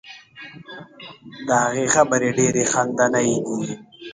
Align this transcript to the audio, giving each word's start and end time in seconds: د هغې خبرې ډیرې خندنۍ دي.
د 1.47 1.49
هغې 1.63 1.85
خبرې 1.95 2.29
ډیرې 2.37 2.63
خندنۍ 2.71 3.31
دي. 3.45 3.61